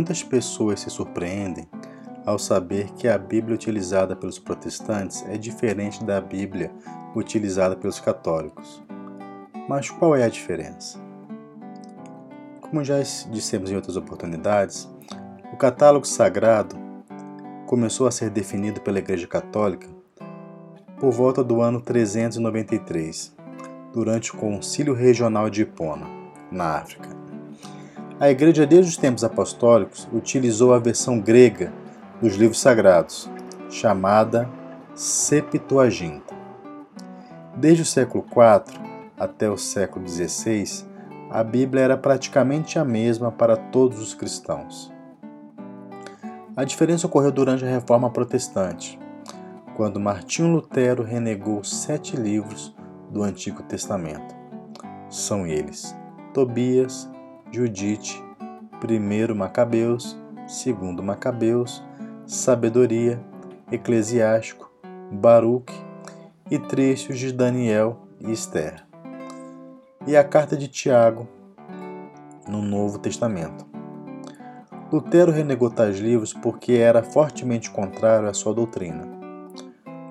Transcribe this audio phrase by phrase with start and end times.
[0.00, 1.68] Muitas pessoas se surpreendem
[2.24, 6.72] ao saber que a Bíblia utilizada pelos protestantes é diferente da Bíblia
[7.14, 8.82] utilizada pelos católicos.
[9.68, 10.98] Mas qual é a diferença?
[12.62, 12.98] Como já
[13.30, 14.88] dissemos em outras oportunidades,
[15.52, 16.76] o catálogo sagrado
[17.66, 19.86] começou a ser definido pela Igreja Católica
[20.98, 23.36] por volta do ano 393,
[23.92, 26.06] durante o Concílio Regional de Hipona,
[26.50, 27.19] na África.
[28.20, 31.72] A Igreja, desde os tempos apostólicos, utilizou a versão grega
[32.20, 33.30] dos livros sagrados,
[33.70, 34.46] chamada
[34.94, 36.34] Septuaginta.
[37.56, 38.78] Desde o século IV
[39.18, 40.84] até o século XVI,
[41.30, 44.92] a Bíblia era praticamente a mesma para todos os cristãos.
[46.54, 48.98] A diferença ocorreu durante a Reforma Protestante,
[49.74, 52.76] quando Martinho Lutero renegou sete livros
[53.10, 54.34] do Antigo Testamento.
[55.08, 55.96] São eles:
[56.34, 57.08] Tobias,
[57.52, 58.22] Judite,
[58.80, 60.16] 1 Macabeus,
[60.46, 61.82] 2 Macabeus,
[62.24, 63.20] Sabedoria,
[63.72, 64.70] Eclesiástico,
[65.10, 65.74] Baruque
[66.48, 68.86] e trechos de Daniel e Esther.
[70.06, 71.26] E a carta de Tiago
[72.46, 73.66] no Novo Testamento.
[74.92, 79.08] Lutero renegou tais livros porque era fortemente contrário à sua doutrina,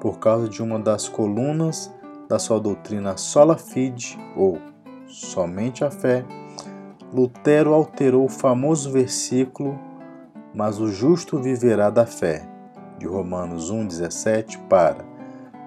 [0.00, 1.92] por causa de uma das colunas
[2.30, 4.58] da sua doutrina sola fide, ou
[5.06, 6.24] somente a fé,
[7.12, 9.78] Lutero alterou o famoso versículo
[10.52, 12.48] Mas o justo viverá da fé,
[12.98, 15.04] de Romanos 1,17 para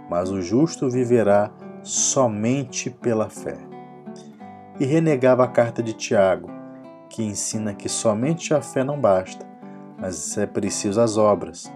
[0.10, 1.50] Mas o justo viverá
[1.82, 3.58] somente pela fé.
[4.80, 6.50] E renegava a carta de Tiago,
[7.10, 9.46] que ensina que somente a fé não basta,
[9.98, 11.72] mas é preciso as obras.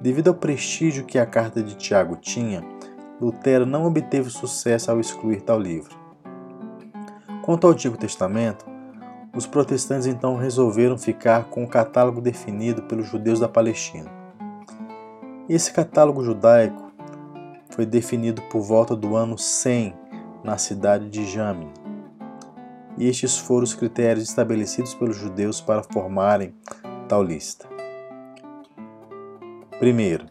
[0.00, 2.64] Devido ao prestígio que a carta de Tiago tinha,
[3.20, 6.07] Lutero não obteve sucesso ao excluir tal livro.
[7.48, 8.66] Quanto ao Antigo Testamento,
[9.34, 14.10] os protestantes então resolveram ficar com o catálogo definido pelos judeus da Palestina.
[15.48, 16.92] Esse catálogo judaico
[17.70, 19.94] foi definido por volta do ano 100
[20.44, 21.72] na cidade de Jamin.
[22.98, 26.54] E estes foram os critérios estabelecidos pelos judeus para formarem
[27.08, 27.66] tal lista.
[29.78, 30.26] Primeiro,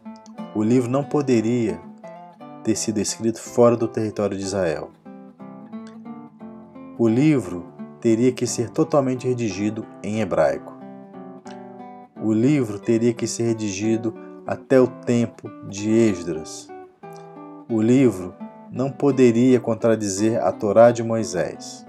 [0.53, 1.81] o livro não poderia
[2.63, 4.91] ter sido escrito fora do território de Israel.
[6.99, 7.63] O livro
[8.01, 10.75] teria que ser totalmente redigido em hebraico.
[12.19, 14.15] O livro teria que ser redigido
[14.47, 16.67] até o tempo de Esdras.
[17.69, 18.33] O livro
[18.71, 21.85] não poderia contradizer a Torá de Moisés.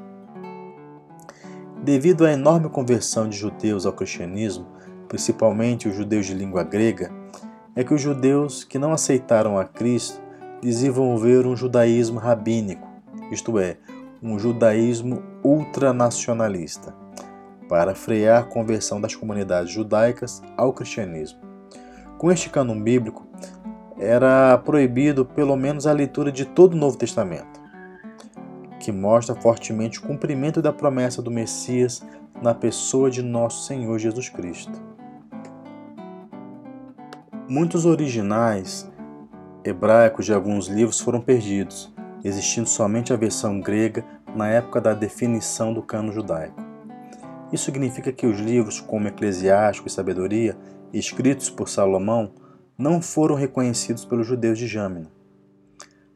[1.83, 4.67] Devido à enorme conversão de judeus ao cristianismo,
[5.09, 7.11] principalmente os judeus de língua grega,
[7.75, 10.21] é que os judeus que não aceitaram a Cristo
[10.61, 12.87] desenvolver um judaísmo rabínico,
[13.31, 13.79] isto é,
[14.23, 16.95] um judaísmo ultranacionalista,
[17.69, 21.41] para frear a conversão das comunidades judaicas ao cristianismo.
[22.17, 23.27] Com este cânon bíblico,
[23.99, 27.61] era proibido pelo menos a leitura de todo o Novo Testamento,
[28.81, 32.03] que mostra fortemente o cumprimento da promessa do Messias
[32.41, 34.81] na pessoa de nosso Senhor Jesus Cristo.
[37.49, 38.91] Muitos originais
[39.65, 41.93] hebraicos de alguns livros foram perdidos,
[42.25, 46.61] existindo somente a versão grega na época da definição do cano judaico.
[47.53, 50.57] Isso significa que os livros como Eclesiástico e Sabedoria,
[50.93, 52.33] escritos por Salomão,
[52.77, 55.11] não foram reconhecidos pelos judeus de Jâmina,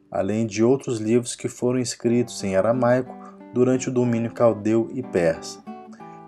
[0.09, 3.13] além de outros livros que foram escritos em aramaico
[3.53, 5.63] durante o domínio caldeu e persa.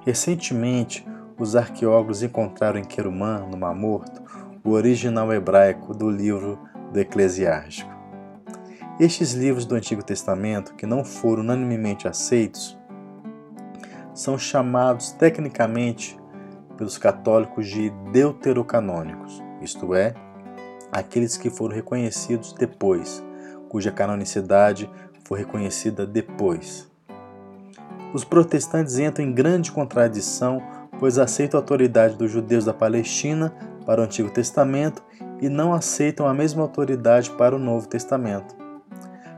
[0.06, 1.06] Recentemente,
[1.40, 4.22] os arqueólogos encontraram em Querumã, no Mar Morto,
[4.64, 6.60] o original hebraico do livro
[6.92, 7.95] do Eclesiástico.
[8.98, 12.78] Estes livros do Antigo Testamento, que não foram unanimemente aceitos,
[14.14, 16.18] são chamados tecnicamente
[16.78, 20.14] pelos católicos de deuterocanônicos, isto é,
[20.94, 23.22] aqueles que foram reconhecidos depois,
[23.68, 24.90] cuja canonicidade
[25.26, 26.90] foi reconhecida depois.
[28.14, 30.64] Os protestantes entram em grande contradição,
[31.02, 33.54] pois aceitam a autoridade dos judeus da Palestina
[33.86, 35.04] para o Antigo Testamento
[35.42, 38.64] e não aceitam a mesma autoridade para o Novo Testamento.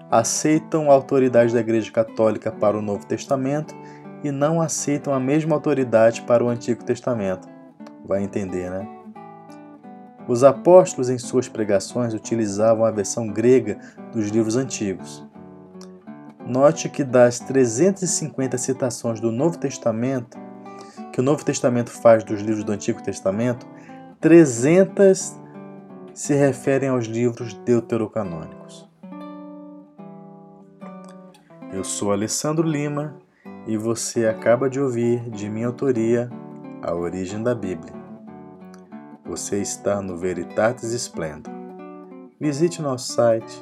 [0.10, 3.76] Aceitam a autoridade da Igreja Católica para o Novo Testamento
[4.24, 7.48] e não aceitam a mesma autoridade para o Antigo Testamento.
[8.06, 8.88] Vai entender, né?
[10.28, 13.80] Os apóstolos, em suas pregações, utilizavam a versão grega
[14.12, 15.26] dos livros antigos.
[16.46, 20.38] Note que das 350 citações do Novo Testamento,
[21.12, 23.66] que o Novo Testamento faz dos livros do Antigo Testamento,
[24.20, 25.36] 300
[26.14, 28.88] se referem aos livros deuterocanônicos.
[31.72, 33.16] Eu sou Alessandro Lima
[33.66, 36.30] e você acaba de ouvir, de minha autoria,
[36.82, 37.94] a origem da Bíblia.
[39.26, 41.54] Você está no Veritatis Splendor.
[42.40, 43.62] Visite nosso site